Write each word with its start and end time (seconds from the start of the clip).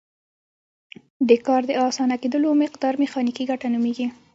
د 1.27 1.31
کار 1.47 1.61
د 1.69 1.71
اسانه 1.87 2.15
کیدلو 2.21 2.49
مقدار 2.63 2.93
میخانیکي 3.03 3.43
ګټه 3.51 3.67
نومیږي. 3.73 4.07